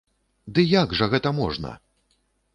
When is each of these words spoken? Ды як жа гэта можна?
Ды 0.55 0.63
як 0.71 0.95
жа 1.01 1.09
гэта 1.13 1.35
можна? 1.41 1.77